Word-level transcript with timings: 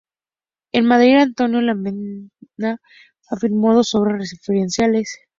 En 0.71 0.85
Madrid, 0.87 1.15
Antonio 1.17 1.61
Lamela 1.61 2.79
firmó 3.39 3.75
dos 3.75 3.93
obras 3.93 4.31
referenciales. 4.31 5.19